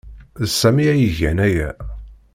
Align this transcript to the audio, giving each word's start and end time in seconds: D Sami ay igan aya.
D 0.41 0.43
Sami 0.59 0.85
ay 0.93 1.03
igan 1.09 1.37
aya. 1.47 1.69